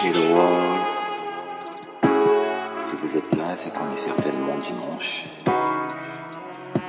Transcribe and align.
Hello 0.00 0.20
world. 0.32 0.78
Si 2.82 2.96
vous 3.02 3.16
êtes 3.16 3.36
là, 3.36 3.52
c'est 3.56 3.76
qu'on 3.76 3.90
est 3.92 3.96
certainement 3.96 4.54
dimanche. 4.56 5.24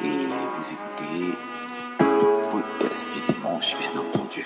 Et 0.03 0.09
vous 0.09 0.65
écoutez 0.73 1.33
le 2.01 2.51
podcast 2.51 3.09
du 3.15 3.33
dimanche, 3.33 3.77
bien 3.79 3.99
entendu. 3.99 4.45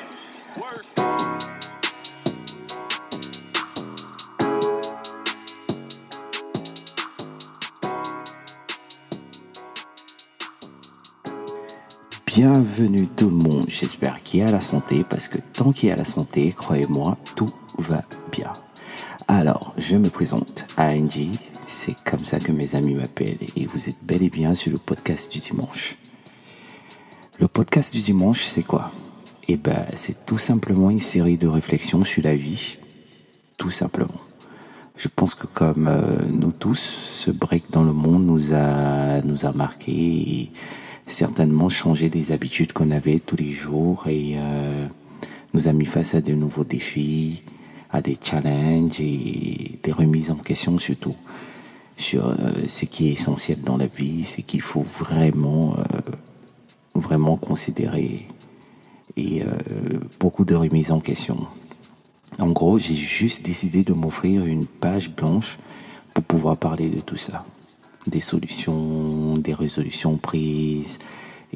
Bienvenue 12.26 13.08
tout 13.08 13.30
le 13.30 13.36
monde, 13.36 13.66
j'espère 13.68 14.24
qu'il 14.24 14.40
y 14.40 14.44
a 14.44 14.52
la 14.52 14.62
santé 14.62 15.04
parce 15.08 15.28
que 15.28 15.38
tant 15.38 15.74
qu'il 15.74 15.90
y 15.90 15.92
a 15.92 15.98
la 15.98 16.06
santé, 16.06 16.54
croyez-moi, 16.54 17.18
tout 17.36 17.52
va 17.78 18.04
Alors, 19.28 19.74
je 19.78 19.96
me 19.96 20.10
présente, 20.10 20.66
ANG, 20.78 21.30
c'est 21.68 21.96
comme 22.04 22.26
ça 22.26 22.40
que 22.40 22.52
mes 22.52 22.76
amis 22.76 22.96
m'appellent 22.96 23.38
et 23.56 23.66
vous 23.66 23.90
êtes 23.90 24.04
bel 24.04 24.24
et 24.24 24.30
bien 24.30 24.54
sur 24.54 24.72
le 24.72 24.78
podcast 24.78 25.32
du 25.32 25.40
dimanche. 25.40 25.96
Le 27.40 27.48
podcast 27.48 27.94
du 27.94 28.02
dimanche, 28.02 28.44
c'est 28.44 28.64
quoi? 28.64 28.92
Eh 29.48 29.58
ben, 29.58 29.86
c'est 29.94 30.26
tout 30.26 30.38
simplement 30.38 30.90
une 30.90 31.00
série 31.00 31.38
de 31.38 31.48
réflexions 31.48 32.04
sur 32.04 32.24
la 32.24 32.36
vie, 32.36 32.78
tout 33.58 33.72
simplement. 33.72 34.22
Je 34.96 35.08
pense 35.14 35.36
que 35.36 35.48
comme 35.48 35.88
euh, 35.88 36.20
nous 36.30 36.52
tous, 36.52 36.80
ce 37.26 37.32
break 37.32 37.72
dans 37.72 37.84
le 37.84 37.94
monde 37.94 38.26
nous 38.26 38.54
a, 38.54 39.22
nous 39.22 39.46
a 39.46 39.52
marqué 39.52 39.92
et 39.92 40.52
certainement 41.08 41.70
changé 41.70 42.10
des 42.10 42.32
habitudes 42.32 42.74
qu'on 42.74 42.92
avait 42.92 43.20
tous 43.20 43.36
les 43.36 43.52
jours 43.52 44.06
et 44.08 44.36
euh, 44.38 44.88
nous 45.54 45.68
a 45.68 45.74
mis 45.74 45.86
face 45.86 46.14
à 46.14 46.22
de 46.22 46.34
nouveaux 46.34 46.64
défis, 46.64 47.44
à 47.94 48.02
des 48.02 48.18
challenges 48.22 49.00
et 49.00 49.80
des 49.82 49.92
remises 49.92 50.32
en 50.32 50.36
question 50.36 50.78
surtout 50.80 51.16
sur 51.96 52.28
euh, 52.28 52.36
ce 52.68 52.86
qui 52.86 53.08
est 53.08 53.12
essentiel 53.14 53.62
dans 53.62 53.78
la 53.78 53.86
vie, 53.86 54.26
ce 54.26 54.42
qu'il 54.42 54.62
faut 54.62 54.82
vraiment, 54.82 55.76
euh, 55.78 56.00
vraiment 56.96 57.38
considérer 57.38 58.28
et 59.16 59.44
beaucoup 60.20 60.44
de 60.44 60.56
remises 60.56 60.92
en 60.92 61.00
question. 61.00 61.38
En 62.40 62.50
gros, 62.50 62.80
j'ai 62.80 62.96
juste 62.96 63.46
décidé 63.46 63.84
de 63.84 63.94
m'offrir 63.94 64.44
une 64.44 64.66
page 64.66 65.12
blanche 65.12 65.60
pour 66.16 66.24
pouvoir 66.24 66.58
parler 66.58 66.90
de 66.90 67.00
tout 67.00 67.16
ça. 67.16 67.46
Des 68.08 68.22
solutions, 68.22 69.38
des 69.38 69.54
résolutions 69.54 70.18
prises 70.18 70.98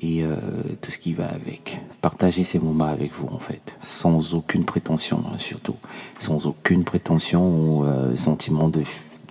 et 0.02 0.24
euh, 0.24 0.36
tout 0.82 0.92
ce 0.92 0.98
qui 0.98 1.14
va 1.14 1.28
avec. 1.28 1.80
Partager 2.02 2.44
ces 2.44 2.60
moments 2.60 2.86
avec 2.86 3.14
vous 3.14 3.28
en 3.28 3.40
fait, 3.40 3.76
sans 3.82 4.34
aucune 4.34 4.66
prétention 4.66 5.24
hein, 5.28 5.38
surtout, 5.38 5.76
sans 6.20 6.46
aucune 6.46 6.84
prétention 6.84 7.48
ou 7.48 7.86
euh, 7.86 8.16
sentiment 8.16 8.70
de, 8.70 8.84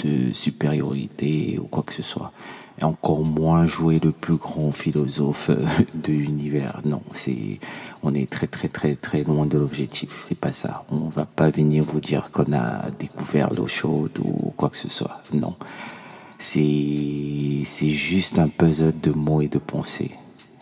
de 0.05 0.33
supériorité 0.33 1.59
ou 1.61 1.65
quoi 1.65 1.83
que 1.83 1.95
ce 1.95 2.03
soit 2.03 2.33
et 2.79 2.85
encore 2.85 3.23
moins 3.23 3.67
jouer 3.67 4.01
le 4.03 4.13
plus 4.13 4.37
grand 4.37 4.73
philosophe 4.73 5.51
euh, 5.51 5.65
de 5.95 6.13
l'univers. 6.13 6.81
Non, 6.85 7.03
c'est, 7.13 7.59
on 8.03 8.15
est 8.15 8.29
très 8.29 8.47
très 8.47 8.69
très 8.69 8.95
très 8.95 9.25
loin 9.25 9.47
de 9.47 9.59
l'objectif. 9.59 10.19
C'est 10.21 10.39
pas 10.39 10.53
ça. 10.53 10.85
On 10.91 11.09
va 11.09 11.25
pas 11.25 11.51
venir 11.51 11.85
vous 11.85 12.01
dire 12.01 12.31
qu'on 12.31 12.53
a 12.53 12.91
découvert 12.99 13.53
l'eau 13.53 13.67
chaude 13.67 14.19
ou 14.23 14.53
quoi 14.57 14.69
que 14.69 14.77
ce 14.77 14.89
soit. 14.89 15.23
Non. 15.33 15.55
C'est, 16.39 17.63
c'est 17.65 17.89
juste 17.89 18.39
un 18.39 18.49
puzzle 18.49 18.93
de 19.01 19.11
mots 19.11 19.41
et 19.41 19.49
de 19.49 19.59
pensées. 19.59 20.11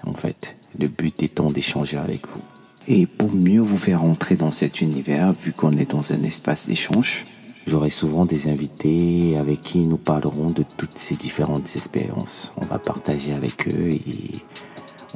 En 0.06 0.14
fait, 0.14 0.56
le 0.78 0.88
but 0.88 1.22
étant 1.22 1.50
d'échanger 1.50 1.96
avec 1.96 2.26
vous. 2.28 2.42
Et 2.86 3.06
pour 3.06 3.32
mieux 3.32 3.60
vous 3.60 3.78
faire 3.78 4.02
entrer 4.02 4.36
dans 4.36 4.50
cet 4.50 4.80
univers, 4.80 5.32
vu 5.32 5.52
qu'on 5.52 5.72
est 5.72 5.90
dans 5.90 6.12
un 6.12 6.22
espace 6.22 6.66
d'échange, 6.66 7.24
J'aurai 7.66 7.88
souvent 7.88 8.26
des 8.26 8.48
invités 8.48 9.38
avec 9.38 9.62
qui 9.62 9.78
nous 9.78 9.96
parlerons 9.96 10.50
de 10.50 10.62
toutes 10.76 10.98
ces 10.98 11.14
différentes 11.14 11.76
expériences. 11.76 12.52
On 12.58 12.66
va 12.66 12.78
partager 12.78 13.32
avec 13.32 13.66
eux 13.68 13.88
et 13.88 14.02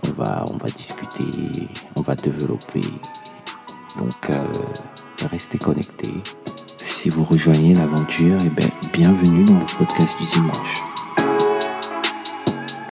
on 0.03 0.13
va, 0.13 0.45
discuter, 0.75 1.25
on 1.95 2.01
va 2.01 2.15
développer. 2.15 2.81
Donc, 3.99 4.31
euh, 4.31 4.47
restez 5.31 5.59
connectés. 5.59 6.15
Si 6.83 7.11
vous 7.11 7.25
rejoignez 7.25 7.75
l'aventure, 7.75 8.39
eh 8.47 8.49
ben, 8.49 8.71
bienvenue 8.95 9.45
dans 9.45 9.59
le 9.59 9.77
podcast 9.77 10.19
du 10.19 10.27
dimanche. 10.27 10.98